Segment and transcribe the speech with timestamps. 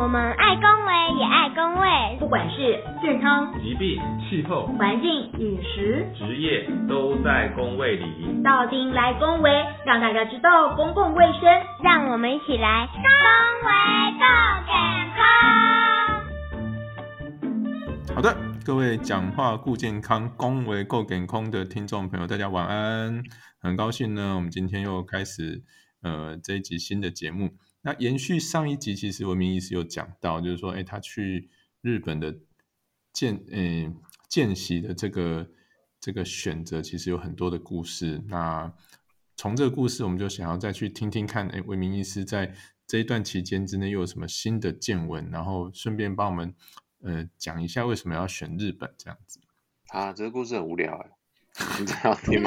[0.00, 8.40] 我们爱公卫也爱公卫，不管是健康、疾病、气候、环境、饮食、职业，都在公卫里。
[8.42, 9.50] 到丁来公卫，
[9.84, 11.42] 让大家知道公共卫生，
[11.84, 13.02] 让我们一起来公
[13.68, 13.70] 卫
[14.16, 14.24] 够
[14.64, 14.72] 健
[18.08, 18.16] 康。
[18.16, 23.22] 好的，各位讲话顾健康、公卫够健康的听众朋友，大家晚安。
[23.60, 25.62] 很高兴呢，我们今天又开始
[26.02, 27.50] 呃这一集新的节目。
[27.82, 31.48] 那延续上一集，其实文明医师有讲到，就是说，哎，他去
[31.80, 32.38] 日本的
[33.12, 33.90] 见，诶
[34.28, 35.50] 见习的这个
[35.98, 38.22] 这个选择，其实有很多的故事。
[38.28, 38.72] 那
[39.36, 42.54] 从这个故事，我们就想要再去听听看，哎，文明医师在
[42.86, 46.54] 这一段期间之内又有什么新的见闻，然后顺便帮我们
[47.02, 49.40] 呃讲一下为什么要选日本这样子。
[49.88, 51.10] 啊，这个故事很无聊哎，
[51.80, 52.42] 你这样听？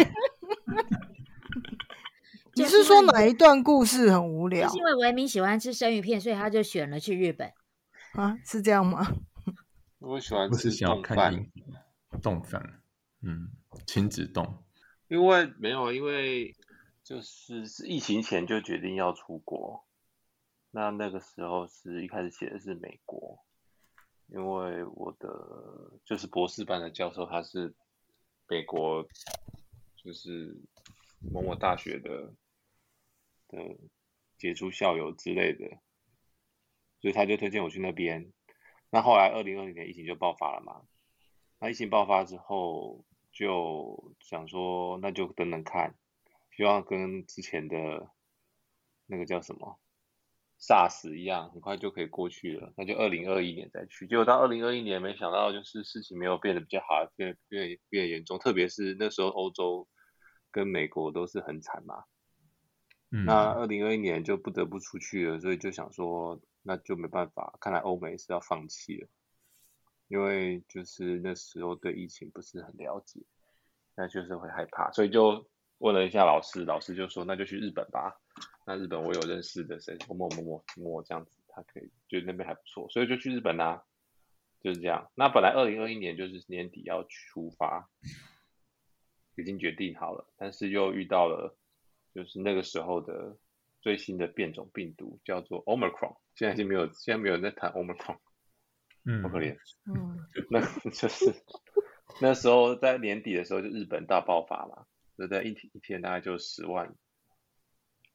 [2.55, 4.70] 你是说哪一段故事很无聊？
[4.70, 7.52] 是因为维明喜欢吃生鱼片，所以他就选了去日本
[8.14, 8.38] 啊？
[8.45, 9.08] 是这样吗？
[9.97, 11.47] 我喜欢吃冻饭，
[12.22, 12.81] 冻饭，
[13.22, 13.50] 嗯，
[13.88, 14.64] 亲子冻。
[15.08, 16.55] 因为没有，因为
[17.03, 19.83] 就是是疫情前就决定要出国，
[20.70, 23.44] 那那个时候是一开始写的是美国，
[24.27, 25.27] 因为我的
[26.05, 27.73] 就是博士班的教授他是
[28.47, 29.03] 美国，
[29.95, 30.55] 就是
[31.20, 32.31] 某某大学的。
[33.53, 33.77] 的
[34.37, 35.77] 杰出校友之类的，
[36.99, 38.33] 所以他就推荐我去那边。
[38.89, 40.81] 那后来二零二零年疫情就爆发了嘛，
[41.59, 45.95] 那疫情爆发之后就想说，那就等等看，
[46.55, 48.11] 希望跟之前的
[49.05, 49.79] 那个叫什么
[50.59, 52.71] SARS 一样，很快就可以过去了。
[52.77, 54.07] 那就二零二一年再去。
[54.07, 59.87] 结果到二零二一年，没想到就是事情没有变得比较好，变变变严重，特别是那时候欧洲
[60.51, 62.03] 跟美国都是很惨嘛。
[63.25, 69.08] 那二零二一年就不得不出去了，所以就想说，那就没办法，看来欧美是要放弃了，
[70.08, 73.20] 因为就是那时候对疫情不是很了解，
[73.95, 78.20] 那就是会害怕，所以就问了一下老师，老师就说那就去日本吧。
[78.65, 83.83] 那日本我有认识的谁，某某某某某这样子，他可以，觉得那边还不错，所以就去日本啦，
[84.60, 85.11] 就是这样。
[85.14, 87.87] 那本来二零二一年就是年底要出发，
[89.37, 91.55] 已经决定好了，但是又遇到了。
[92.13, 93.37] 就是那个时候的
[93.81, 98.17] 最新的变种病毒叫做 Omicron，现在已经没有，现在没有人在谈 Omicron，
[99.03, 100.19] 嗯，好可怜，嗯，
[100.49, 101.33] 那就是
[102.21, 104.85] 那时候在年底的时候就日本大爆发嘛，
[105.17, 106.95] 就在一天一天大概就十万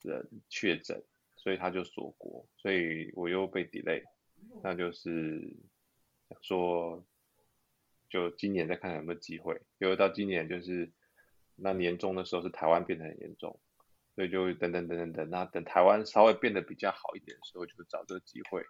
[0.02, 1.04] 人确诊，
[1.36, 4.04] 所以他就锁国，所以我又被 delay，
[4.62, 5.56] 那就是
[6.40, 7.04] 说
[8.08, 10.92] 就今年再看看有没有机会，因为到今年就是
[11.56, 13.60] 那年终的时候是台湾变得很严重。
[14.18, 18.64] 所以就等等等等等，那等台湾稍微变得比较好一点的时候，就找这个机会，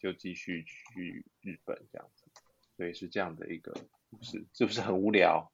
[0.00, 2.24] 就继续去日本这样子。
[2.74, 3.70] 所以是这样的一个
[4.08, 5.52] 故事，是不是很无聊？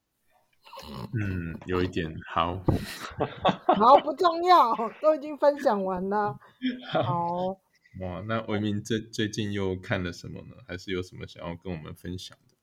[1.21, 2.15] 嗯，有一点。
[2.29, 2.63] 好，
[3.75, 6.39] 好不重要，都已经分享完了。
[7.03, 7.61] 好。
[8.01, 10.55] 哇，那维明最最近又看了什么呢？
[10.69, 12.55] 还是有什么想要跟我们分享的？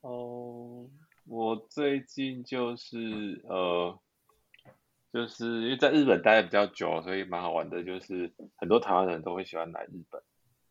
[0.00, 0.90] 哦，
[1.24, 3.96] 我最近就是呃。
[5.12, 7.84] 就是因为在日本待的比较久，所以蛮好玩的。
[7.84, 10.22] 就是很多台湾人都会喜欢来日本，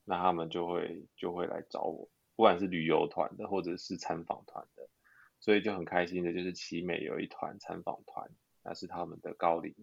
[0.03, 4.90] 那他们就会就会来找我，不管是旅游团的或者是参访团的，
[5.40, 6.34] 所以就很开心的。
[6.34, 8.28] 就是奇美有一团参访团，
[8.63, 9.75] 那是他们的高龄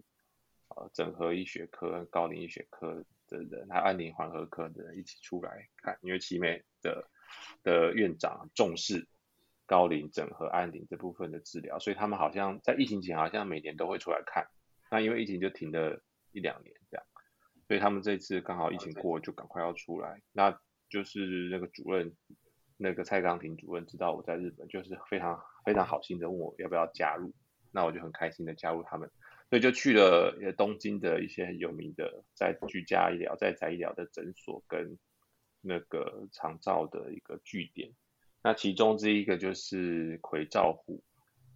[0.71, 7.09] 呃整合医学科、高龄医学科的人，还有安宁缓和科的人一起出来看，因为奇美的
[7.63, 9.07] 的院长重视。
[9.69, 14.49] 高龄整合安宁这部分的治疗，所以他们好像在疫情前好像每年都会出来看，
[14.91, 16.03] 那因为疫情就停了
[16.33, 17.07] 一两年这样，
[17.69, 20.59] 所以他们这次刚好疫情过就赶快要出来，那
[20.89, 22.17] 就是那个主任，
[22.79, 27.35] 那个蔡刚庭主任知道我在日本，就是非常非常好心的问我要不要加入，
[27.71, 29.11] 那我就很开心的加入他们，
[29.51, 34.99] 所以就去了东京的一些很有名的在居家医疗在宅医疗的诊所跟
[35.61, 37.93] 那个长照的一个据点。
[38.43, 41.03] 那其中这一个就是葵照户，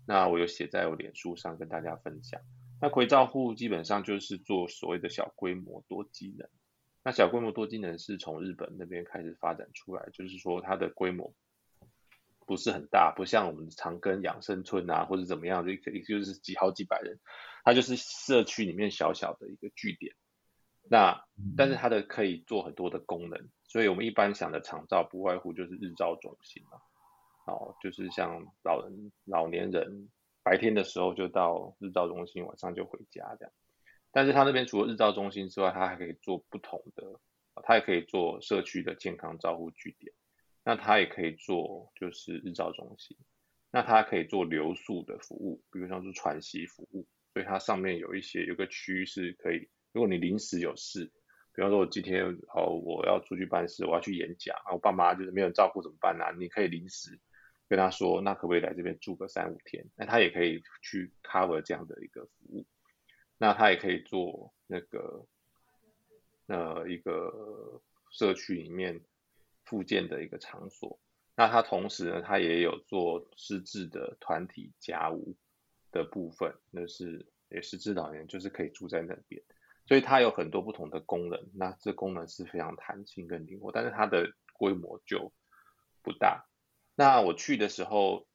[0.06, 2.40] 那我有写在我脸书上跟大家分享。
[2.81, 6.49] 那葵照户基本上就是做所谓的小规模多机能。
[7.05, 11.32] 那小规模多机能是从日本那边开始发展出来，就是说它的规模
[12.46, 17.20] 不是很大，不像我们长庚养生村啊或者怎么样，就也就是几好几百人，
[17.64, 20.14] 它就是社区里面小小的一个据点。
[20.88, 21.25] 那
[21.56, 26.81] 但是它的可以做很多的功能，所以我们一般想的长照不外乎就是日照中心嘛，
[27.46, 30.08] 哦，就是像老人、老年人
[30.43, 33.52] 白天的时候就到日照中心，晚上就回家这样。
[34.11, 37.20] 但是它那边除了日照中心之外，它还可以做不同的
[37.62, 40.12] 它也可以做社区的健康照护据点，
[40.64, 43.17] 那它也可以做就是日照中心，
[43.70, 51.11] 那它可以做留宿的服务，比如像是喘息服务，所以它上面有一些有个区是可以，如果你临时有事，
[51.55, 52.25] 比方说我今天
[52.55, 56.25] 哦我要出去办事，我要去演讲啊，我爸妈就是没有人照顾怎么办呢？
[56.39, 57.21] 你可以临时
[57.69, 59.85] 跟他说，那可不可以来这边住个三五天？
[59.97, 62.67] 那他也可以去 cover 这样的一个服务，
[63.39, 65.27] 那他也可以做那个。
[66.49, 67.81] 呃，一个
[68.11, 69.00] 社区里面
[69.65, 70.99] 附建的一个场所，
[71.37, 75.37] 那他同时呢，他也有做失智的团体家务
[75.93, 79.41] 的部分，那是也是智老年就是可以住在那边，
[79.87, 85.32] 所以它有很多不同的功能，那这功能是非常弹性跟灵活，但是它的规模就
[86.02, 86.46] 不大。
[86.94, 88.26] 那我去的时候，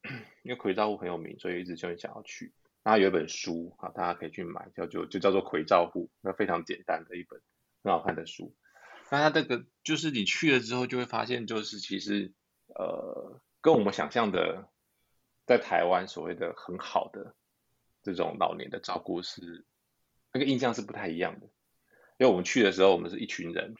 [0.43, 2.53] 因为葵照户很有名，所以一直就很想要去。
[2.83, 7.41] 那有一本书啊，大家可以去买，叫做就叫做葵照户，那非常简单的一本。
[7.83, 8.53] 很好看的书，
[9.11, 12.33] 那它这个就是你去了之后就会发现，就是其实
[12.67, 14.67] 呃跟我们想象的
[15.45, 17.33] 在台湾所谓的很好的
[18.01, 19.65] 这种老年的照顾是
[20.31, 21.47] 那个印象是不太一样的。
[22.17, 23.75] 因为我们去的时候，我们是一群人，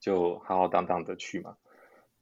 [0.00, 1.56] 就浩浩荡荡的去嘛。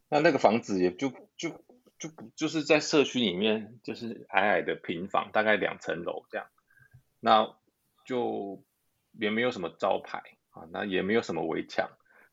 [0.09, 1.51] 那那个房子也就就
[1.99, 6.47] 就就是在社区里面，就是矮矮的平房，大概两层楼这样，
[7.21, 7.57] 那
[8.05, 8.63] 就
[9.13, 10.23] 也没有什么招牌。
[10.55, 11.91] 啊，那也没有什么围墙，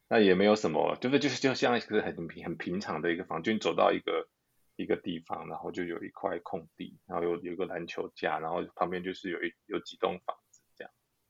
[0.07, 4.29] 那也没有什么，就是就是就像一个很平很平常的一个房，就你走到一个
[4.75, 10.38] 一个地方，然后就有一块空地，然后有有一个篮球架，然后旁边就是有一有几栋房，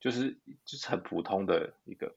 [0.02, 0.32] 就是
[0.66, 2.14] 就是很普通的一个，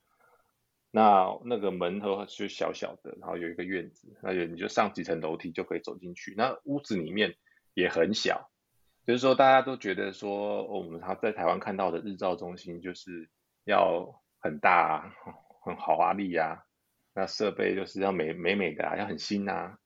[0.92, 7.38] 那那个门头就小小的，然后有一个院子，那你就上几层楼梯就可以走进去，那屋子里面
[7.74, 8.52] 也很小，
[9.08, 13.30] 就是说大家都觉得说我们他在台湾看到的日照中心就是
[13.64, 14.22] 要。
[14.42, 15.16] 很大，啊
[15.64, 16.66] 很豪华丽呀，
[17.16, 19.80] 那设备就是要美美美的啊，要很新啊，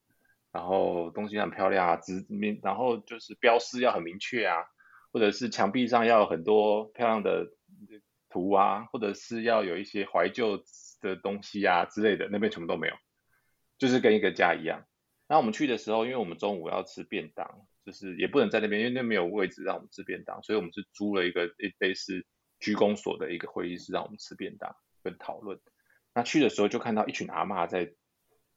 [0.51, 4.65] 然后东西很漂亮啊，直面，然后就是标识要很明确啊，
[5.13, 7.53] 或者是墙壁上要有很多漂亮的
[8.29, 10.63] 图啊，或者是要有一些怀旧
[11.01, 12.95] 的东西啊之类的，那边全部都没有，
[13.77, 14.85] 就是跟一个家一样。
[15.27, 22.25] 那我们去的时候，因为我们中午要吃便当，就是也不能在那边，因为那没有位置让我们吃便当，所以我们是租了一个一类似。
[22.61, 25.61] 居公所的一个会议室，让我们吃便当跟讨论。
[26.13, 27.93] 那去的时候就看到一群阿妈在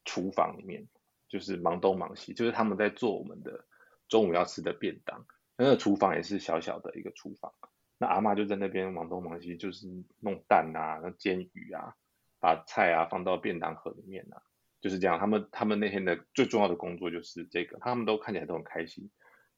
[0.05, 0.89] 厨房里面，
[1.29, 3.65] 就是忙东忙西，就是他们在做我们的
[4.09, 5.25] 中午要吃的便当。
[5.57, 7.53] 那个厨房也是小小的一个厨房，
[8.03, 9.87] 那阿妈就在那边忙东忙西，就是
[10.19, 11.95] 弄蛋啊、煎鱼啊、
[12.41, 14.43] 把菜啊放到便当盒里面啊，
[14.81, 15.21] 就是这样。
[15.21, 19.09] 他们他们那天的最重要的工作就是这个，他们都看起来都很开心，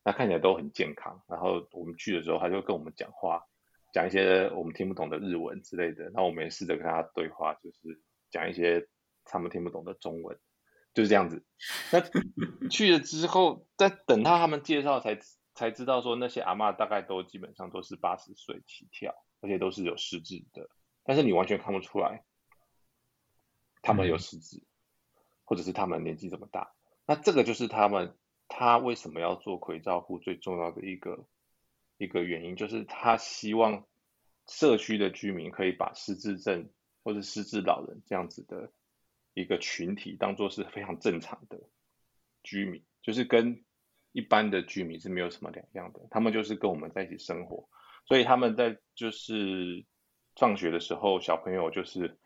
[0.04, 1.22] 那看起来都很健康。
[1.26, 3.42] 然后我们去的时候，他就跟我们讲话。
[3.94, 8.86] 讲一些我们听不懂的日文之类的，那我们也试着跟他对话，就是讲一些
[9.24, 10.36] 他们听不懂的中文，
[10.92, 11.42] 就是这样子。
[11.92, 15.16] 那去了之后，在等到他们介绍才
[15.54, 20.68] 才知道说那些阿嬷大概都基本上都是八十岁起跳，而且都是有失智的，
[21.04, 22.24] 但是你完全看不出来
[23.82, 24.62] 他们有失智，
[25.44, 26.74] 或者是他们年纪这么大。
[27.06, 28.16] 那这个就是他们
[28.48, 31.26] 他为什么要做葵照护最重要的一个。
[31.96, 33.86] 一个原因就是他希望
[34.48, 36.68] 社区的居民可以把失智症
[37.04, 38.72] 或者失智老人这样子的
[39.32, 41.60] 一个群体当做是非常正常的
[42.42, 43.64] 居民，就是跟
[44.14, 47.68] 一般的居民是没有什么两样的，他们就是跟我们在一起生活，
[48.06, 49.84] 所以他们在就是
[50.36, 52.16] 放学的时候，小朋友就是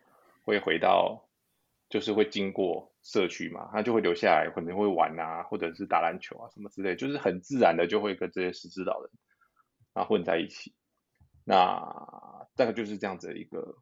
[0.44, 1.28] 会回到，
[1.88, 9.10] 就是会经过社区嘛，他就会留下来，可能会玩啊，或者是打篮球啊什么之类，就是很自然的就会跟这些失智老人。
[9.94, 10.76] 啊，混在一起，
[11.44, 13.74] 那大概就是这样子的一个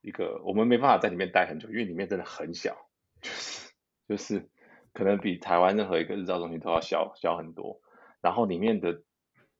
[0.00, 2.76] 一个，我们没办法在里面待很久，因为里面真的很小，
[3.20, 3.72] 就是
[4.06, 4.48] 就是
[4.96, 7.80] 可能比台湾任何一个日照中心都要小小很多。
[8.22, 9.02] 然后里面的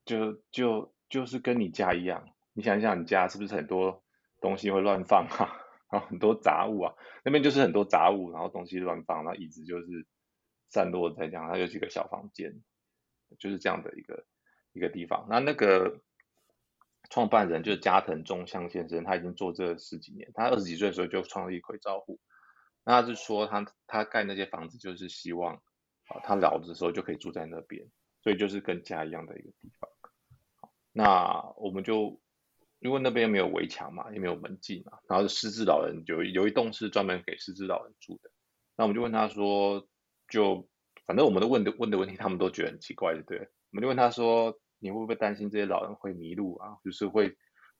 [0.05, 4.03] 就就就是跟你家一样，你想一想，你家是不是很多
[4.41, 5.63] 东西会乱放啊？
[5.93, 10.07] 然后很多杂物啊，那边就是很多杂物，然后东西乱放，然后椅子就是
[10.71, 12.63] 散落在这样，它有几个小房间，
[13.39, 14.25] 就是这样的一个。
[14.73, 16.03] 一个地方，那那个
[17.09, 22.21] 创办人就是加藤忠相先生，他已经做这十几年，他二十几岁的时候就创立葵照户，
[22.87, 25.57] 那他是说他他盖那些房子就是希望
[26.07, 27.91] 啊他老的时候就可以住在那边，
[28.23, 29.91] 所以就是跟家一样的一个地方。
[30.93, 32.19] 那我们就
[32.79, 38.31] 因为那边没有围墙嘛，也没有门禁嘛，然后失智老人有有一栋是专门给失智老人住的，
[38.77, 39.87] 那我们就问他说，
[40.31, 40.67] 就
[41.05, 44.59] 反正我们都问的问的问题，他们都觉得很奇怪，对，我们就问他说。
[44.79, 46.77] 你会不会担心这些老人会迷路啊？
[46.85, 47.35] 就是会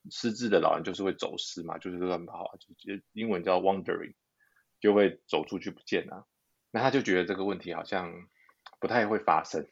[0.09, 4.15] 失智的老人就是会走失嘛，就是乱跑，就英文叫 wandering，
[4.79, 6.25] 就会走出去不见啊。
[6.71, 8.13] 那他就觉得这个问题好像
[8.79, 9.67] 不太会发生，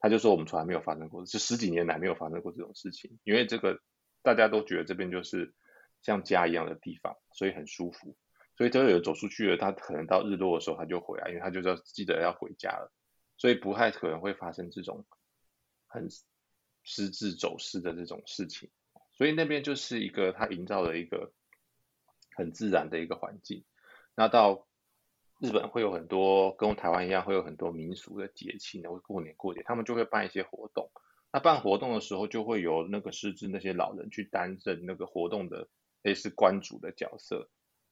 [0.00, 3.80] 他就说我们从来没有发生过，是十几年来没有发生过这种事情，因为这个
[4.22, 5.54] 大家都觉得这边就是
[6.02, 8.16] 像家一样的地方，所以很舒服。
[8.56, 12.92] 所以只要有走出去了，他可能到日落的时候他就回来，因为他就要记得要回家了，
[13.36, 15.06] 所以不太可能会发生这种
[15.86, 16.08] 很
[16.82, 18.70] 失智走失的这种事情。
[19.12, 21.32] 所以那边就是一个他营造了一个
[22.36, 23.64] 很自然的一个环境。
[24.14, 24.66] 那到
[25.40, 30.90] 日本会有很多跟台湾一样，会有很多民俗的节庆，会过年过节，他们就会办一些活动。
[31.32, 35.68] 那办活动的时候，就会有那个失智那些老人去担任那个活动的
[36.02, 37.48] 类似关主的角色。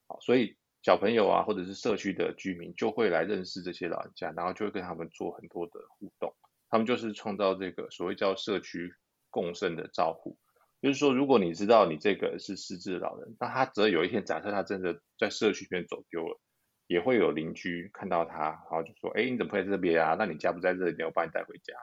[0.07, 6.35] 好所以小朋友啊，或者是社区的居民就会来认识这些老人家，然后就会跟他们做很多的互动。
[6.69, 8.95] 他们就是创造这个所谓叫社区
[9.31, 10.37] 共生的照护，
[10.80, 16.40] 就是说，如果你知道你这个是失智老人，那他只要有一天假设他真的在社区里面走丢了，
[16.87, 20.16] 也会有邻居看到他，然后就说：“哎，你怎么会在这边啊？
[20.18, 21.75] 那你家不在这里，我把你带回家。”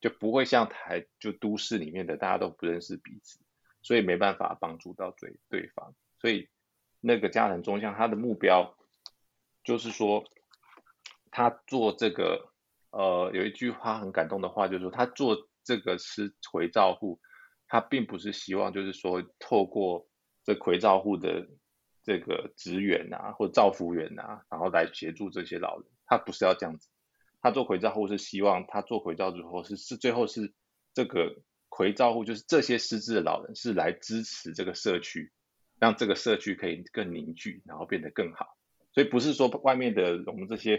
[0.00, 3.40] 就不会像台就都市里面的大家都不认识彼此，
[3.82, 6.48] 所以没办法帮助到对对方，所以。
[6.98, 8.74] 那个家人中向，他的目标
[9.62, 10.24] 就是说，
[11.30, 12.48] 他做这个，
[12.90, 17.20] 呃，有一句话很感动的话，就是说，他做这个是回照护，
[17.76, 20.08] 他并不是希望就是说，透过
[20.44, 21.46] 这回照护的
[22.02, 26.88] 这个职员啊，或照服员啊，然后来协助这些老人，他不是要这样子，
[27.42, 30.54] 他做回照护是希望他做回照之后是是最后是
[30.94, 35.30] 这个回照护，就是这些失智的老人是来支持这个社区。
[35.78, 38.56] 让这个社区可以更凝聚，然后变得更好。
[38.94, 40.78] 所以不是说外面的我们这些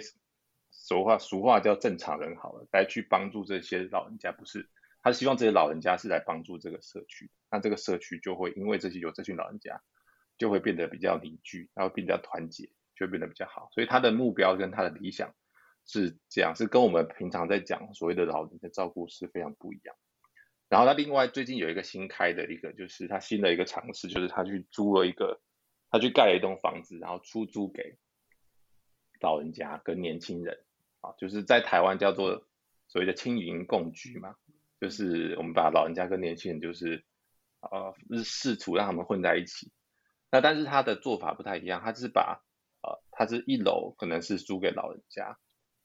[0.71, 4.67] 俗话俗话叫正常人好了，来去帮助这些老人家，不是
[5.01, 7.29] 他希望这些老人家是来帮助这个社区。
[7.51, 9.81] 那这个社区就会因为这些有这群老人家，
[10.37, 13.69] 就会变得比较凝聚，然后变得团结，就会变得比较好。
[13.71, 15.33] 所以他的目标跟他的理想
[15.85, 19.95] 是这样，是跟我们平常在讲所谓的老人的照顾是非常不一样。
[20.69, 25.39] 然后他另外最近有一个新开的一个，就是他新的一个尝试，就是他去租了一个，
[25.89, 27.97] 他去盖了一栋房子，然后出租给
[29.21, 30.59] 老人家跟年轻人，
[30.99, 32.45] 啊，就是在台湾叫做
[32.89, 34.35] 所谓的青云共居嘛，
[34.79, 37.03] 就是我们把老人家跟年轻人就是
[37.59, 39.71] 呃试图让他们混在一起。
[40.31, 42.43] 那但是他的做法不太一样，他是把
[42.81, 45.37] 呃，他是一楼可能是租给老人家，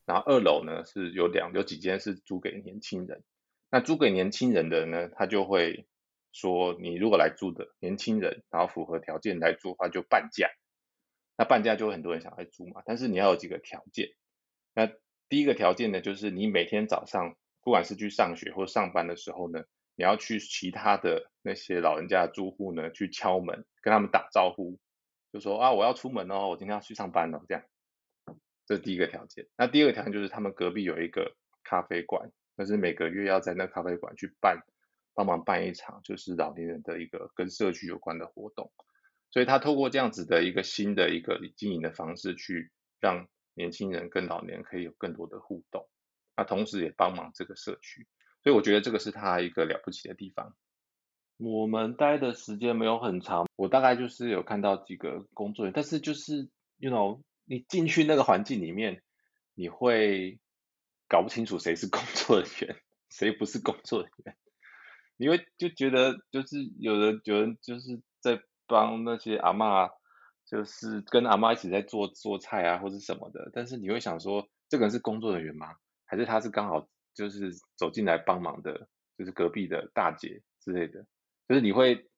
[0.04, 3.22] 然后二楼呢是有两有几间是租给年轻人。
[3.70, 5.86] 那租给年轻人的呢，他就会
[6.32, 10.50] 说，你如果来租的年轻人，然后符合条件来租的话，就半价。
[11.38, 14.10] 那半价就会很多人想来租嘛，但是你要有几个条件。
[14.74, 14.90] 那
[15.28, 19.62] 第一个条件呢，就是你每天早上，不管是去上学或上班的时候呢，
[19.94, 24.78] 你要去其他的那些老人家的住户呢，去敲门，跟他们打招呼，
[25.32, 27.64] 就说啊，我要出门哦，我今天要去上班了，这样。
[28.66, 29.46] 这是第一个条件。
[29.56, 32.30] 那第二个条件就是他们隔壁有一个咖啡馆。
[32.54, 34.60] 但是每个月要在那咖啡馆去办，
[35.14, 38.70] 帮忙办一场就是老年人的一个跟社区有关的活动，
[39.30, 45.88] 所以他透过这样子的一个新的一个经营的方式，去让年轻人跟老年人可以有更多的互动，
[46.36, 48.06] 那同时也帮忙这个社区，
[48.42, 50.54] 所以我觉得这个是他一个了不起的地方。
[51.38, 59.02] 我们待的时间没有很长，我大概就是有看到几个工作人员，但是就是，you know，你进去那个环境里面，
[59.54, 60.38] 你会。
[61.08, 64.34] 搞不清楚谁是工作人员，谁不是工作人员，
[65.18, 69.90] 你会就觉得就是有人有人就是在帮那些阿妈，
[70.46, 75.76] 就是跟阿妈一起在做做菜啊或者什么的，但是你会想说，这个人是工作人员吗？
[76.12, 81.06] 还是他是刚好就是走进来帮忙的，就是隔壁的大姐之类的，
[81.48, 82.10] 就是你会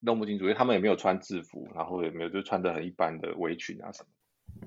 [0.00, 4.08] 弄不清楚，因为他们也没有穿制服，然后也没有就穿的很一般的围裙啊什么。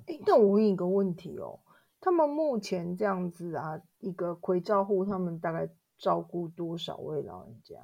[0.08, 1.60] 哎，那我问一个问题哦。
[2.00, 7.76] 他们目前这样子啊，一个回照户，他们大概照顾多少位老人家？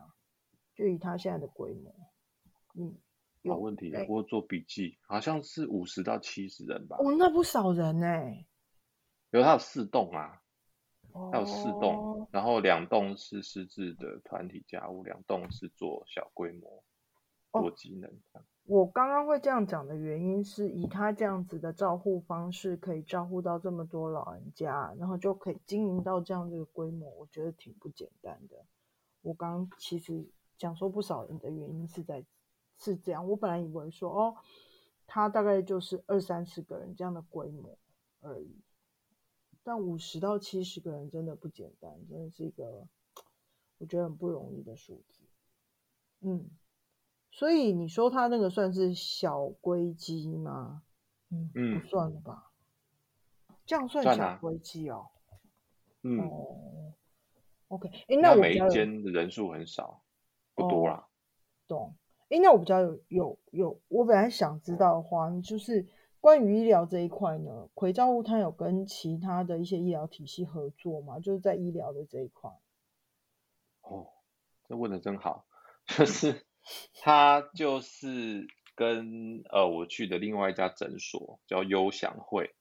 [0.73, 1.93] 就以他现在的规模，
[2.75, 2.95] 嗯，
[3.41, 6.95] 有问题，我做笔记，好像是五十到七十人吧。
[6.97, 8.47] 哦，那不少人哎。
[9.31, 10.41] 有他有四栋啊，
[11.31, 16.83] 他有四栋，然后两栋是私自的团体家务，两栋是做小规模
[17.51, 18.11] 多机能
[18.65, 28.65] 我刚刚会这样讲的原因，是以他这样子的照护方式，可以照顾到这么多老人家，然后就可以经营到这样这个规模，我觉得挺不简单的。
[29.21, 32.25] 我刚其实讲说不少人的原因是在
[32.79, 34.35] 是这样，我本来以为说哦，
[35.05, 37.77] 他大概就是二三十个人这样的规模
[38.21, 38.63] 而已，
[39.65, 42.87] 但五十到七十个人真的不简单，真的是一个
[43.79, 45.23] 我觉得很不容易的数字。
[46.21, 46.49] 嗯。
[47.31, 50.83] 所以你说他那个算是小龟鸡吗？
[51.31, 52.51] 嗯，嗯不算了吧？
[53.65, 55.07] 这样算小算啊龟鸡哦。
[56.03, 56.93] 嗯，哦
[57.67, 60.01] ，OK，哎，那我每间的人数很少，
[60.53, 61.07] 不多啦。
[61.67, 61.93] 懂。
[62.29, 65.85] 哎，那我比较有有有，我本来想知道的话，就是
[66.25, 71.19] 关于医疗这一块呢，葵照护它有跟其他的一些医疗体系合作吗？
[71.19, 72.49] 就是在医疗的这一块。
[73.81, 74.07] 哦，
[74.67, 75.45] 这问的真好，
[75.85, 76.43] 就是
[76.99, 82.55] 他就是跟呃我去的另外一家诊所叫优享会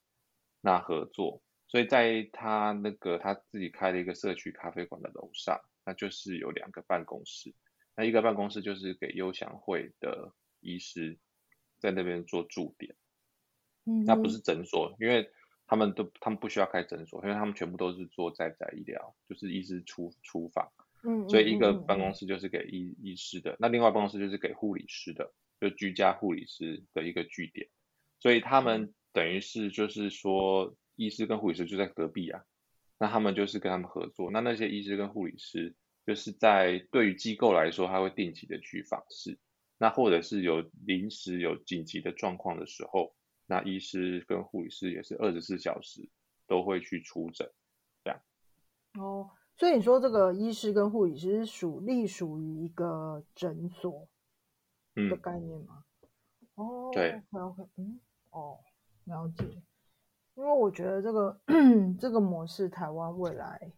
[0.60, 7.54] 那合作，所以在他那个他自己开了一个社区咖啡馆的楼上，那就是有两个办公室，
[7.96, 11.18] 那一个办公室就是给优享会的医师
[11.78, 12.94] 在那边做驻点。
[13.86, 15.30] 嗯那不是诊所，因为
[15.66, 20.70] 他们都他们不需要开诊所，因为他们全部都是做在宅医疗，就是医师出出访，
[21.02, 27.68] 嗯，所以一个办公室就是给医医师的，那另外办公室就是给护理师的，就居家护理师的一个据点，
[28.20, 32.42] 所以他们等于是就是说医师跟护理师就在隔壁啊，
[32.98, 35.74] 那他们就是跟他们合作，那那些医师跟护理师
[36.06, 39.38] 就是在对于机构来说，他会定期的去访视，
[39.78, 43.14] 那或者是有临时有紧急的状况的时候。
[43.46, 46.08] 那医师跟护理师也是二十四小时
[46.46, 47.50] 都会去出诊，
[48.98, 54.08] 哦，所以你说这个医师跟护理师是属隶属于一个诊所
[54.94, 55.84] 的嗯，概念吗？
[56.54, 58.60] 哦，对 OK，嗯，哦，
[59.04, 59.44] 了解。
[60.36, 61.40] 因为我觉得这个
[61.98, 63.72] 这个模式，台湾未来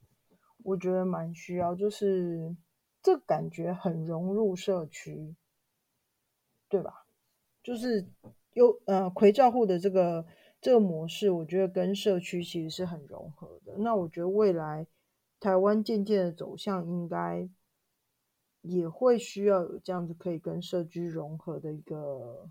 [0.64, 2.54] 我觉得蛮需要，就是
[3.02, 5.34] 这感觉很融入社区，
[6.68, 7.06] 对吧？
[7.62, 8.06] 就是
[8.56, 10.24] 有呃葵照护的这个
[10.62, 13.76] 这个模式，我觉得跟社区其实是很融合的。
[13.76, 14.86] 那我觉得未来
[15.38, 17.46] 台湾渐渐的走向，应该
[18.62, 22.48] 也会需要有这样子可以跟社区融合的一个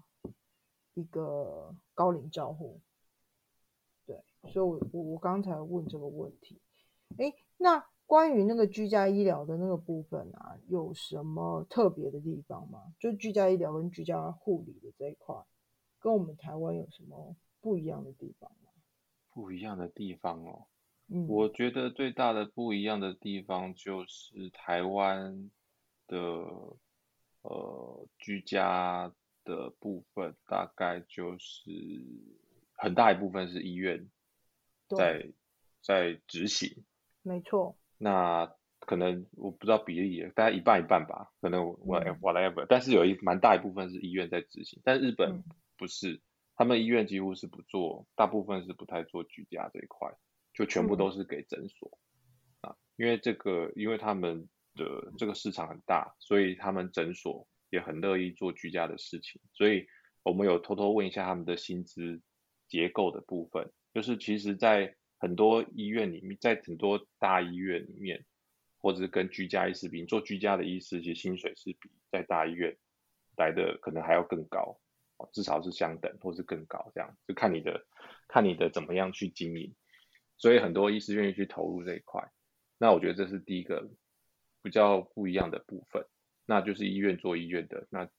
[0.93, 2.79] 一个高龄照护。
[4.05, 6.61] 对，所以我我我刚才问这个问题，
[7.17, 12.93] 诶，那关于那个居家医疗的那个部分啊，有什么特别的地方吗？
[12.99, 15.35] 就居家医疗跟居家护理的这一块，
[16.05, 18.69] 跟我们台湾有什么不一样的地方吗？
[19.31, 20.67] 不一样的地方哦。
[21.07, 25.49] 嗯，我觉得最大的不一样的地方就是台湾
[26.05, 26.19] 的
[27.41, 29.11] 呃居家
[29.43, 31.63] 的部分，大概就是
[32.75, 34.07] 很大一部分是医院
[34.95, 35.33] 在
[35.81, 36.85] 在执行，
[37.23, 42.19] 没错，那可能我不知道比例，大概一半一半吧，可能我嗯。
[42.21, 45.43] whatever，但是有一蛮大一部分是医院在执行，但日本嗯
[45.77, 46.21] 不是，
[46.55, 50.09] 他们医院几乎是不做，大部分是不太做居家这一块，
[50.53, 51.99] 就全部嗯都是给诊所。
[52.61, 59.85] 啊，因为这个，因为他们的这个市场很大，所以他们诊所也很乐意做居家的事情，所以
[60.23, 62.21] 我们有偷偷问一下他们的薪资
[62.67, 68.25] 结构的部分，就是其实在很多医院里面，在很多大医院里面，
[68.79, 72.77] 或者是跟居家医师比，做居家的医师其实薪水是比在大医院
[73.37, 74.77] 来的可能还要更高，哦
[75.31, 77.85] 至少是相等或是更高，这样就看你的
[78.27, 79.73] 看你的怎么样去经营，
[80.37, 82.31] 所以很多医师愿意去投入这一块。
[82.77, 83.89] 那我觉得这是第一个
[84.61, 86.05] 比较不一样的部分，
[86.45, 88.09] 那就是医院做医院的，那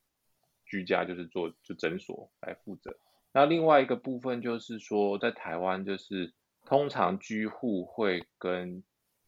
[0.64, 2.98] 居家就是做就诊所来负责。
[3.32, 6.32] 那另外一个部分就是说，在台湾就是
[6.64, 8.82] 通常居户会跟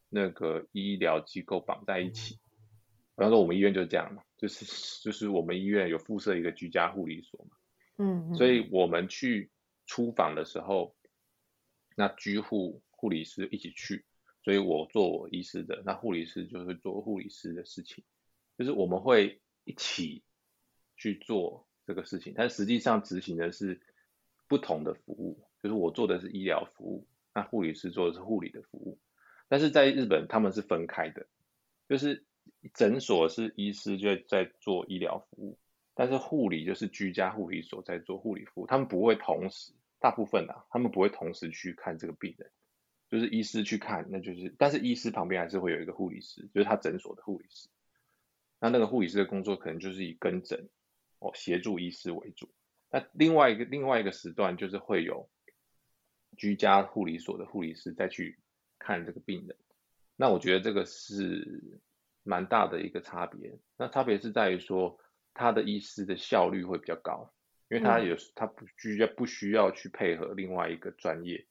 [0.09, 4.65] 那个医疗机构绑在一起，比方说我们医院就是这样嘛，就是
[5.03, 7.55] 就是我们医院有附设一个居家护理所嘛，
[7.99, 9.51] 嗯，所以我们去
[9.85, 10.95] 出访的时候，
[11.95, 14.05] 那居户护理师一起去，
[14.41, 18.03] 所以我做我医师的，那护理师就是做护理师的事情，
[18.57, 20.23] 就是我们会一起
[20.95, 23.81] 去做这个事情，但实际上执行的是
[24.47, 28.97] 不同的服务，就是我做的是医疗服务，那护理师做的是护理的服务，
[29.49, 31.27] 但是在日本他们是分开的，
[31.89, 32.23] 就是
[32.73, 35.59] 诊所是医师就在做医疗服务，
[35.99, 42.49] 但是护理就是居家护理所在做护理服务，他们不会同时，大部分啊，他们不会同时去看这个病人，
[43.09, 47.67] 就是医师去看，那就是，但是医师旁边还是会有一个护理师，就是他诊所的护理师。
[48.61, 50.69] 那那个护理师的工作可能就是以跟诊，
[51.19, 52.49] 哦，协助医师为主。
[52.89, 55.29] 那另外一个另外一个时段就是会有
[56.37, 58.39] 居家护理所的护理师再去
[58.77, 59.57] 看这个病人。
[60.15, 61.81] 那我觉得这个是
[62.23, 63.59] 蛮大的一个差别。
[63.75, 64.97] 那差别是在于说，
[65.33, 67.33] 他的医师的效率会比较高，
[67.69, 71.45] 因为他有他不需要不需要去配合另外一个专业。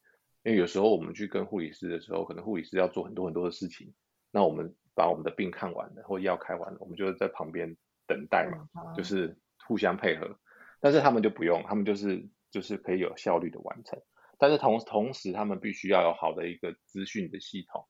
[0.45, 3.93] 因为有时候我们去跟护理师的时候，可能护理师要做很多很多的事情，
[4.31, 9.37] 那我们把我们的病看完了或药开完了，我们就在旁边等待嘛，嗯就是
[9.67, 10.39] 互相配合。
[10.81, 14.01] 但是他们就不用，他们就是就是可以有效率的完成。
[14.39, 17.87] 但是同同时，他们必须要有好的一个资讯的系统，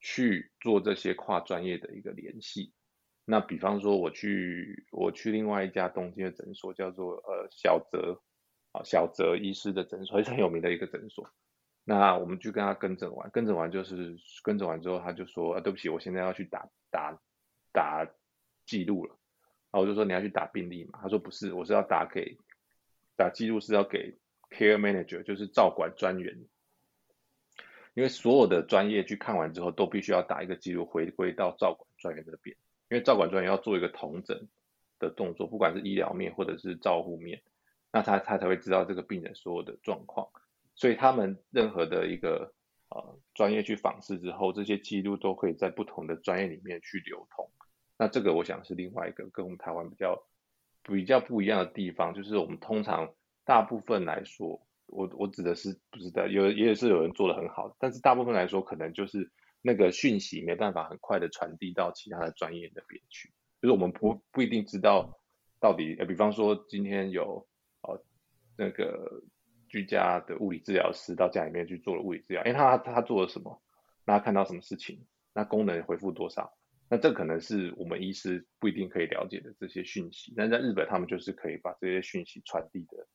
[0.00, 2.72] 去做这些跨专业的一个联系。
[3.28, 8.22] 那比方说，我去我去另外一家东京的诊所，叫做呃小泽
[8.70, 11.28] 啊小泽医师的诊所，也 是很有名的一个诊所。
[11.82, 17.20] 那我们去跟他跟诊完，跟诊完就是跟诊完之后，他就说啊，对不起，我现在要去打打
[17.72, 18.08] 打
[18.64, 19.18] 记录了。
[19.72, 22.38] 然后我就说你要去打病历嘛，他说不是，我是要打给
[23.16, 24.16] 打记录是要给
[24.50, 26.46] care manager，就是照管专员。
[27.94, 32.56] 因为所有的专业去看完之后，都必须要打一个记录回归到照管专员这边，
[32.88, 34.46] 因为照管专员要做一个统整
[34.98, 37.42] 的动作，不管是医疗面或者是照护面，
[37.92, 40.28] 那他他才会知道这个病人所有的状况。
[40.74, 42.52] 所以他们任何的一个
[42.90, 47.48] 呃专业去访视之后，这些记录都可以在不同的专业里面去流通。
[47.98, 50.22] 那这个我想是另外一个跟我们台湾比较
[50.82, 53.10] 比较不一样的地方，就是我们通常
[53.44, 59.30] 大部分来说，我我指的是不是的，有也是有人做的很好，但是大部分来说，可能就是
[59.66, 65.18] 那个讯息没办法很快的传递到其他的专业那边去，就是我们不不一定知道
[65.58, 67.44] 到底，呃，比方说今天有
[67.82, 68.00] 呃
[68.56, 69.24] 那个
[69.68, 73.60] 居家的物理治疗师到家里面去做了物理治疗，哎，他他做了什么？
[74.04, 75.04] 那他看到什么事情？
[75.34, 76.56] 那功能回复多少？
[76.88, 83.08] 那这可能是我们医师不一定可以了解的这些讯息，但在日本他们就是可以把这些讯息传递的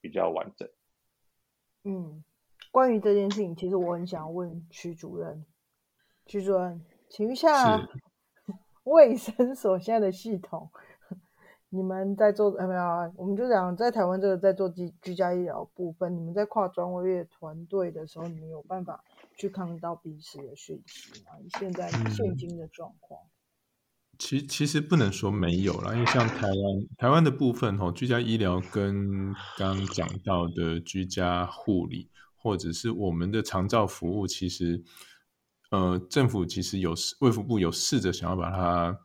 [0.00, 0.66] 比较完整。
[1.84, 2.24] 嗯，
[2.70, 5.44] 关于这件事情，其实我很想问徐主任，
[6.28, 7.88] 徐主任，请问一下是
[8.84, 10.68] 卫生所现在的系统，
[11.70, 13.10] 你们在做呃没有啊？
[13.16, 19.02] 我们就讲在台湾这个在做居居家医疗部分，你们在跨专业团队的时候，你们有办法
[19.38, 21.32] 去看到彼此的讯息吗？
[21.42, 23.20] 以现在嗯现今的状况，
[24.18, 34.82] 其其实不能说没有啦，因为像台湾台湾的部分哦，居家医疗跟刚刚讲到的居家护理，或者是我们的长照服务，其实
[35.70, 38.98] 呃政府其实有卫福部有试着想要把它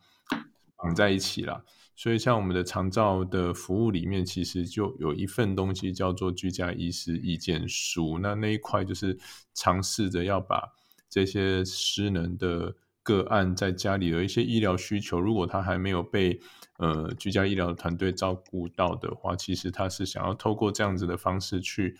[0.77, 1.63] 绑在一起啦。
[1.95, 9.19] 所以像我们的长照的服务里面，其实就有一份东西叫做居家医师意见书，那那一块就是
[9.53, 10.73] 尝试着要把
[11.07, 16.39] 这些失能的个案在家里有一些医疗需求，如果他还没有被
[16.79, 21.95] 呃居家医疗团队照顾到的话，其实他是想要透过这样子的方式去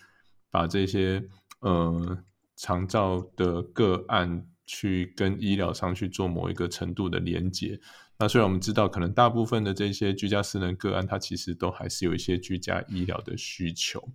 [0.50, 1.22] 把这些
[1.60, 2.18] 呃
[2.56, 7.80] 长照的个案去跟医疗上去做某一个程度的连接。
[8.18, 14.08] 那虽然我们知道，可能大部分的这些居家私人个案，它其实都还是有一些居家医疗的需求。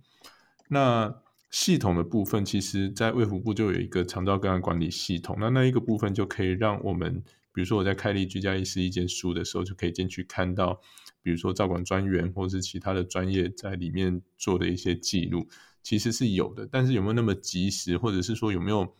[0.68, 1.14] 那
[1.50, 10.80] 系统的部分，其实在卫福部就有一个长照个案管理系统，那那一个部分就可以让我们，比如说我在开立居家医师意见书的时候，就可以进去看到，
[11.22, 15.46] 比如说照管专员或者是其他的专业在里面做的一些记录，
[15.82, 18.94] 其实是有的，但是有没有那么及时，或者是说有没有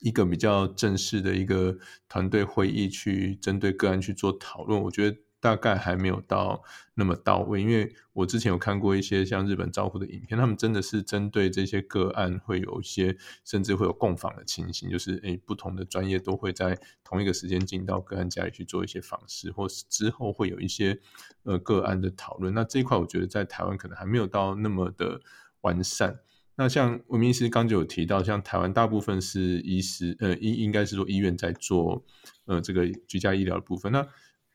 [0.00, 1.76] 一个比较正式的一个
[2.08, 6.62] 团队会议去针对个案去做讨论，我觉得大概还没有到
[6.94, 7.60] 那么到位。
[7.60, 20.98] 因为我之前有看过一些像日本照护的影片，他们真的是针对这些个案会有一些甚至会有共访的情形，就是诶不同的专业都会在同一个时间进到个案家里去做一些访视，或是之后会有一些
[21.44, 22.52] 呃个案的讨论。
[22.54, 25.20] 那这一块我觉得在台湾可能还没有到那么的
[25.60, 26.20] 完善。
[26.58, 32.02] 那像文明医师刚就有提到，像台湾大部分是医师，呃，应应该是说医院在做，
[32.46, 33.92] 呃，这个居家医疗的部分。
[33.92, 34.08] 那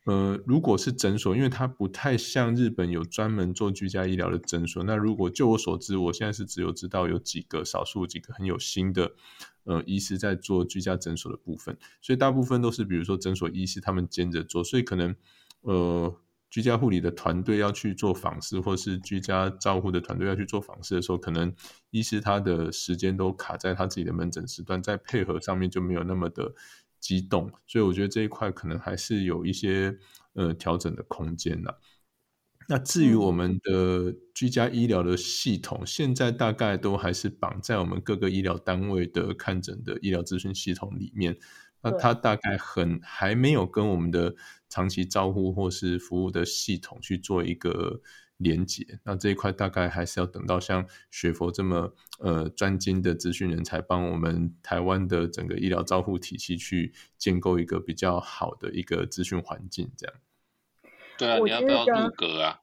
[0.06, 4.84] 呃，如果是诊所，因为它不太像日本有专门做居家医疗的诊所。
[4.84, 9.12] 那如果就我所知，我现在是只有知道有几个少数几个很有心的，
[9.66, 11.78] 呃，医师在做居家诊所的部分。
[12.02, 15.16] 所以大部分都是比如说诊所医师他们兼着做，所以可能
[15.62, 16.16] 呃。
[16.52, 21.52] 居家护理的团队要去做访视，或是居家照护的团队要去做访视的时候，可能
[21.92, 26.54] 医师他的时间都卡在他自己的门诊时段，在配合上面就没有那么的
[27.00, 29.98] 激动，所以我觉得这一块可能还是有一些
[30.34, 31.74] 呃调整的空间呐。
[32.68, 41.38] 那至于我们的居家医疗的系统，现在大概都还是绑在我们各个医疗单位的看诊的医疗资讯系统里面。
[41.82, 44.36] 那它大概很还没有跟我们的
[44.70, 48.02] 长期照护或是服务的系统去做一个
[48.38, 49.00] 连接。
[49.04, 60.16] 那这一块大概还是要等到像雪佛这么呃专精的资讯人才，帮我们台湾的整个医疗照护体系去建构一个比较好的一个资讯环境，这样。
[61.18, 62.60] 对啊，我你要不要觉得入格啊？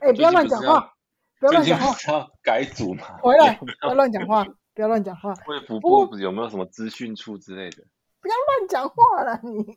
[0.00, 0.94] 哎，不要乱讲话，
[1.38, 3.18] 不要乱讲话改组吗？
[3.22, 7.84] 回来， 不要乱讲话，不要乱讲话，卫福不过部有没有什么资讯处之类的？
[8.20, 9.76] 不要乱讲话了你。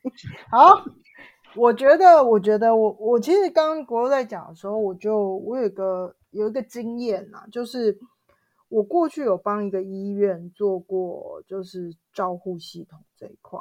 [0.50, 0.86] 好，
[1.56, 7.98] 我觉得，我觉得我我其实刚刚国友在讲的时候，我就我有一个有一个经验呐，就是
[8.70, 13.60] 我过去有帮一个医院做过，就是照护系统这一块。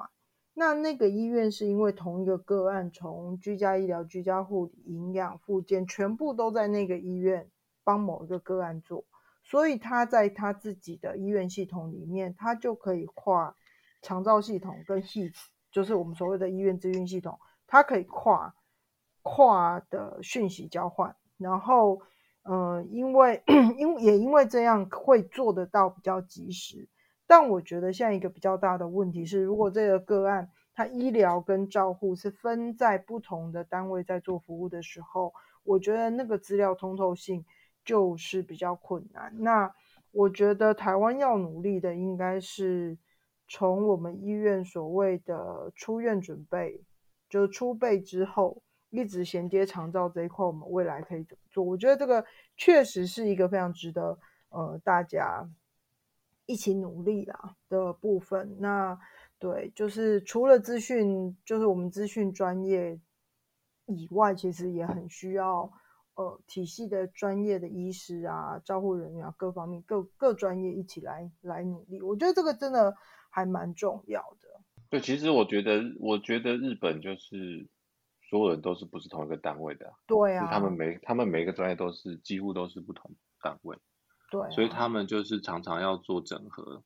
[0.55, 7.49] 那那个医院是因为同一个个案，从居家医疗、居家护理、营养、附件，全部都在那个医院
[7.85, 9.05] 帮某一个个案做，
[9.43, 13.55] 所以他在他自己的医院系统里面，他就可以跨
[14.01, 15.35] 长照系统跟 HEAT，
[15.71, 17.39] 就是我们所谓的医院资讯系统。
[17.67, 18.55] 它可以跨
[19.23, 22.03] 跨的讯息交换，然后，
[22.43, 23.43] 呃，因为
[23.79, 26.89] 因也因为这样会做得到比较及时。
[27.27, 37.43] 但我觉得现在一个比较大的问题是，如果这个个案它医疗跟照护是分在不同的单位在做服务的时候，我觉得那个资料通透性
[37.85, 39.33] 就是比较困难。
[39.39, 39.75] 那
[40.11, 42.97] 我觉得台湾要努力的应该是
[43.49, 46.83] 从我们医院所谓的出院准备。
[47.31, 51.65] 就是出备之后，一直衔接长照这一块，我们未来可以怎么做？
[51.65, 52.23] 我觉得这个
[52.59, 54.19] 确实是一个非常值得
[54.51, 55.49] 呃大家
[56.45, 58.55] 一起努力啦的部分。
[58.61, 59.01] 那
[59.39, 63.01] 对，就是除了资讯，就是我们资讯专业
[63.87, 65.73] 以外，其实也很需要
[66.15, 72.01] 呃体系的专业的医师啊、照护人员啊各方面各各专业一起来来努力。
[72.03, 72.97] 我觉得这个真的
[73.31, 74.61] 还蛮重要的。
[74.91, 77.67] 对，其实我觉得，我觉得日本就是
[78.29, 83.79] 所有人都是不是同一个单位的，对啊，他们每他们每个专业都是几乎都是不同单位，
[84.31, 86.83] 对，所以他们就是常常要做整合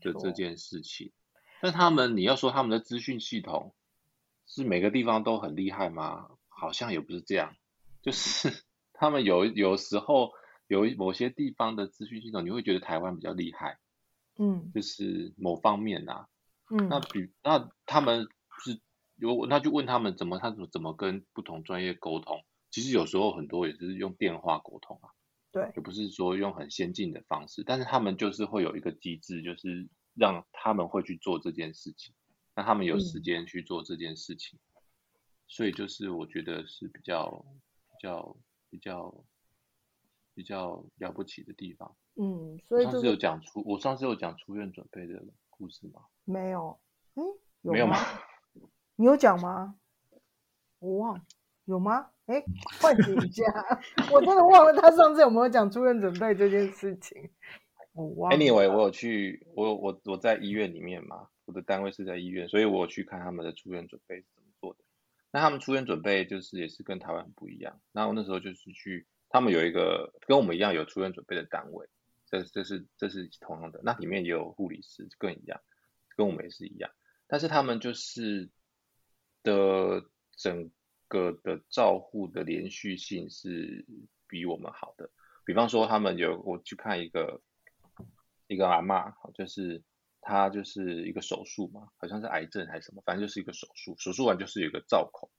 [0.00, 1.12] 的这件事情。
[1.62, 3.74] 但他们你要说他们的资讯系统
[4.46, 6.30] 是每个地方都很厉害吗？
[6.48, 7.54] 好像也不是这样，
[8.06, 10.30] 就是他们有有时候
[10.68, 13.80] 有某些地方的资讯系统，你会觉得台湾比较厉害，
[14.38, 16.28] 嗯，就是某方面啊。
[16.70, 18.28] 嗯，那比那他们
[18.64, 18.80] 是
[19.16, 22.44] 有，那就问他们怎么他怎么怎么跟不同专业沟通？
[22.70, 25.10] 其实有时候很多也是用电话沟通啊，
[25.50, 32.14] 对，也不是说用很先进的方式，但是他们就是会有一个机制，就是让他们会去做这件事情，
[32.54, 34.58] 那他们有时间去做这件事情，
[35.48, 37.65] 所以就是我觉得是比较比
[37.98, 38.36] 较
[38.70, 39.24] 比较
[40.34, 41.96] 比较了不起的地方。
[42.16, 46.02] 嗯，所以上次有讲出，我上次有讲出院准备的故事吗？
[46.24, 46.78] 没有，
[47.14, 47.24] 嗯，
[47.60, 47.96] 没有吗？
[48.96, 49.76] 你有讲吗？
[50.78, 51.20] 我忘，
[51.64, 52.10] 有吗？
[52.26, 52.42] 哎，
[52.80, 53.44] 唤醒一下，
[54.12, 57.30] 我真的忘了他上次有没有讲出院准备这件事情。
[57.92, 58.32] 我忘。
[58.32, 64.24] Anyway，我有去，我我我在医院里面嘛，我的单位是在医院，所以我去看他们的出院准备。
[65.36, 67.78] 那他们出院准备就是也是跟台湾不一样。
[67.92, 71.86] 那我那时候就是去，他们有一个跟我们一样有出院准备的单位，
[72.24, 75.60] 这这是这是同样的，那里面也有护理师，更一样。
[76.16, 76.90] 跟我们也是一样，
[77.26, 78.48] 但是他们就是
[79.42, 80.70] 的整
[81.06, 83.84] 个的照护的连续性是
[84.26, 85.10] 比我们好的。
[85.44, 87.42] 比方说，他们有我去看一个
[88.46, 89.82] 一个阿妈，就是
[90.28, 93.94] 他就是一个手术嘛，好像是癌症还是什么，反正就是一个手术。
[93.96, 95.30] 手术完就是有一个造口，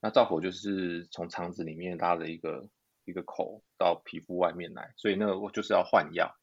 [0.00, 2.66] 那造口就是从肠子里面拉了一个
[3.04, 6.34] 一个口到皮肤外面来，所以那个就是要换药。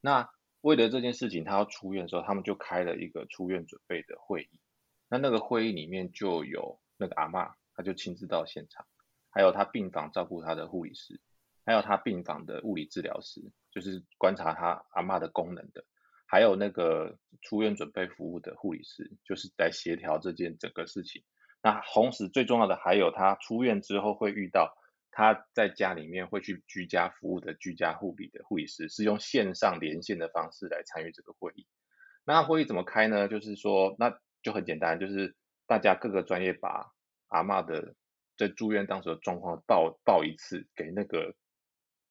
[0.00, 4.60] 那为了这件事情，他要出院的时候，他们就开了一个出院准备的会议。
[5.08, 8.86] 那那个会议里面就有那个阿妈，他就亲自到现场，
[9.30, 11.20] 还有他病房照顾他的护理师，
[11.64, 15.84] 还有他病房的物理治疗师，就是观察他阿妈的功能的，
[16.28, 21.24] 还有那个出院准备服务的护理师，就是在协调这件整个事情。
[21.62, 24.76] 那同时最重要的还有他出院之后会遇到。
[25.10, 31.66] 他在家里面会去居家服务的居家护理的护理师，是用线上连线的方式来参与这个会议。
[32.24, 33.26] 那会议怎么开呢？
[33.26, 35.34] 就是说，那就很简单，就是
[35.66, 36.92] 大家各个专业把
[37.26, 37.96] 阿妈的
[38.36, 41.34] 在住院当时的状况报报一次给那个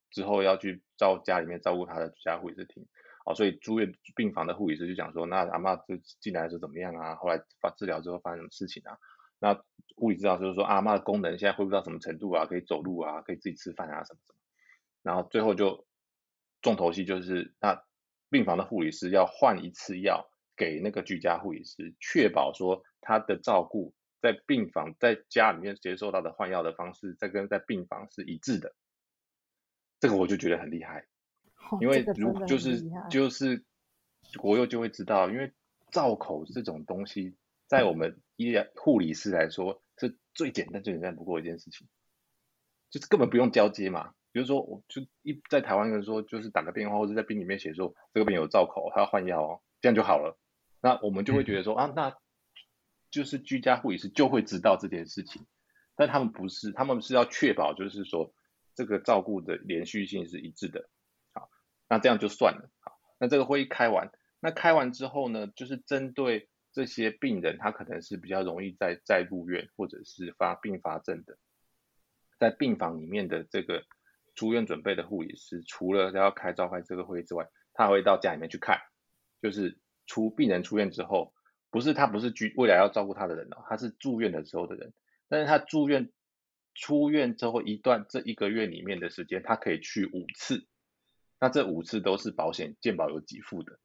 [0.09, 2.85] 之后要去照家里面照顾他的居家护理师听。
[3.27, 7.15] 哦，所以住院病房的护理师就讲说，那阿妈就进来是怎么样啊？
[7.15, 8.97] 后来发治疗之后发生什么事情啊？
[9.39, 9.53] 那
[9.97, 12.45] 护理治疗就是说，阿妈的功能现在恢复到什么程度啊？
[12.45, 14.39] 可以走路啊，可以自己吃饭啊，什么什么。
[15.03, 15.85] 然后最后就
[16.61, 17.83] 重头戏就是，那
[18.29, 28.73] 病房的护理师要换一次药给那个居家护理师，确保说他的照顾在病房在家里面接受到的换药的方式，在跟在病房是一致的。
[29.99, 31.07] 这个我就觉得很厉害，
[31.81, 33.63] 因为如就是就是
[34.37, 35.53] 国佑就会知道，因为
[35.91, 37.35] 造口这种东西。
[37.69, 41.85] 在我们医疗护理师来说，是最简单、最简单不过一件事情，
[42.89, 44.13] 就是根本不用交接嘛。
[44.31, 50.39] 比如说，我就一在台湾人说，就是打个电话，或者在病里面写说这个病有造口，他要换药哦，这样就好了。
[50.79, 52.17] 那我们就会觉得说 啊，那就
[53.11, 55.45] 就是居家护理师就会知道这件事情，
[55.97, 58.33] 但他们不是，他们是要确保就是说
[58.75, 60.87] 这个照顾的连续性是一致的。
[61.89, 62.69] 那这样就算了。
[62.79, 71.37] 好，那这个会议开完，那开完之后呢，就是针对这些病人，他可能是比较容易再再入院或者是发并发症的，
[72.39, 73.83] 在病房里面的这个
[74.35, 78.79] 出院准备的护理师，除了要开召开这个会议之外，他会到家里面去看，
[79.41, 81.33] 就是出病人出院之后，
[81.71, 84.93] 不是他不是居未来要照顾他的人哦，他是住院的时候的人，
[85.27, 86.11] 但是他住院
[86.75, 90.67] 出院之后一段这一个月里面的时间，他可以去五次，
[91.39, 93.79] 那这五次都是保险健保有给付的，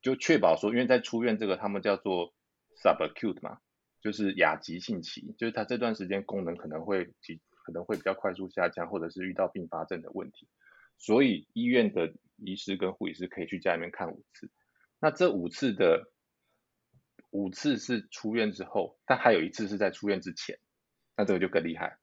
[0.00, 2.32] 就确保说，因为在出院这个他们叫做
[2.82, 3.58] subacute 嘛，
[4.00, 10.46] 就是亚急性期，就是他这段时间功能可能会急可能会比较快速下降，或者是遇到并发症的问题，
[10.98, 14.50] 所以医院的医师跟护理师可以去家里面看五次。
[15.00, 16.12] 那这五次的
[17.30, 20.58] 五次是出院之后，但还有一次是在出院之前，
[21.16, 21.98] 那这个就更厉害，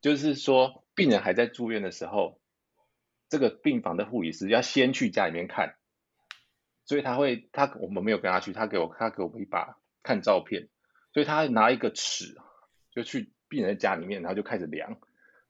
[0.00, 2.40] 就是说病人还在住院的时候，
[3.34, 5.74] 这个病房的护理师要先去家里面看，
[6.84, 10.68] 所以他会他我们没有跟他去，他给我他给我们一把看照片，
[11.12, 12.36] 所以他拿一个尺
[12.90, 13.32] 就去。
[13.46, 14.98] 病人家里面，然后就开始量，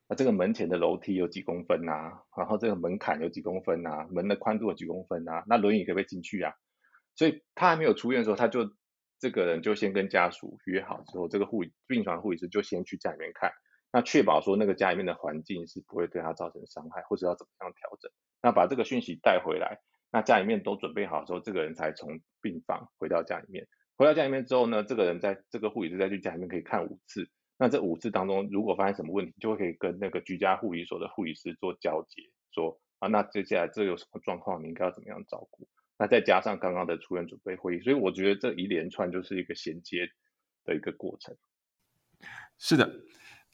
[0.08, 2.22] 啊，这个门前的楼梯有几公分啊？
[2.36, 4.06] 然后这个门槛有几公分啊？
[4.10, 5.44] 门的宽度有几公分啊？
[5.46, 6.52] 那轮椅可不可以进去啊？
[7.14, 8.74] 所以他还没有出院的时候，他就
[9.18, 13.52] 这个人就先跟家属约好之后，这个护病床护理师就先去家里面看，
[13.94, 18.10] 那确保说那个家里面的环境是不会对他造成伤害，或者要怎么样调整。
[18.42, 19.78] 那把这个讯息带回来，
[20.10, 23.68] 那家里面都准备好之后，这个人才从病房回到家里面。
[23.94, 27.30] 回到家里面之后呢，这个人在这个护理师再去家里面可以看五次。
[27.56, 35.68] 那这五次当中，如果发现什么问题，就会可以跟那个居家护理所的护理师做交接，说啊，那接下来这有什么状况，你应该要怎么样照顾？
[35.96, 40.08] 那再加上刚刚的出院准备会议，所以我觉得这一连串就是一个衔接
[40.64, 41.36] 的一个过程。
[42.58, 42.92] 是的。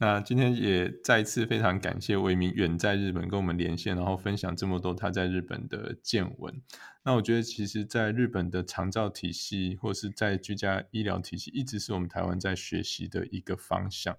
[0.03, 6.63] 那今天也再次非常感谢维明远在日本跟我们连线，然后分享这么多他在日本的见闻。
[7.03, 14.17] 那我觉得，其实，在日本的长照体系或是在居家医疗体系，一直是我们台湾在学习的一个方向。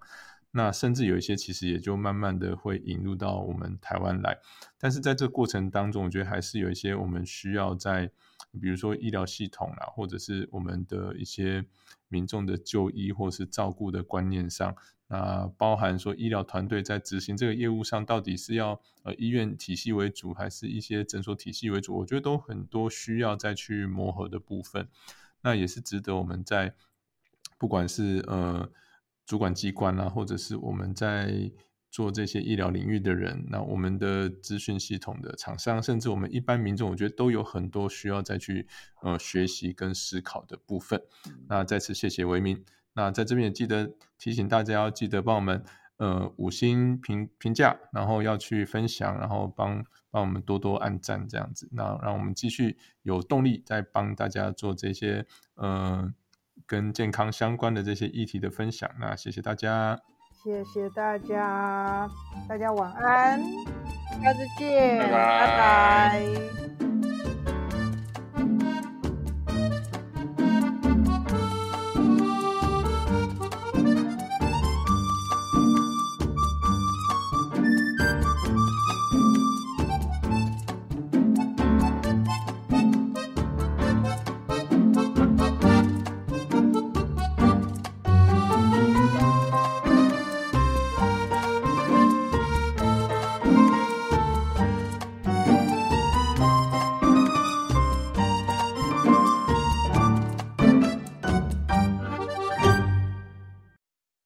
[0.51, 4.37] 那甚至有一些，其实也就慢慢的会引入到我们台湾来。
[4.77, 8.11] 但是在这过程当中，我觉得还是有一些我们需要在，
[8.61, 11.65] 比如说医疗系统啦，或者是我们的一些
[12.07, 14.75] 民众的就医或是照顾的观念上。
[15.11, 21.97] 那包含说医疗团队在执行这个业务上，到底是要呃医院体系为主，还是一些诊所体系为主？
[21.97, 24.87] 我觉得都很多需要再去磨合的部分。
[25.41, 26.73] 那也是值得我们在
[27.57, 28.71] 不管是呃
[29.25, 31.51] 主管机关啊，或者是我们在
[31.89, 38.65] 做这些医疗领域的人，那我们的资讯系统的厂商，甚至我们一般民众，我觉得都有很多需要再去
[39.01, 41.03] 呃学习跟思考的部分。
[41.49, 42.63] 那再次谢谢维明。
[42.93, 45.63] 那在这边也记得提醒大家，要记得帮我们
[45.97, 55.25] 呃五星评评价，然后要去分享，然后帮帮我们多多按赞这样子，那让我们继续有动力再帮大家做这些
[55.55, 56.13] 呃
[56.67, 58.89] 跟健康相关的这些议题的分享。
[58.99, 59.99] 那谢谢大家，
[60.43, 62.09] 谢谢大家，
[62.49, 63.41] 大家晚安，
[64.21, 67.10] 下次见，拜拜拜。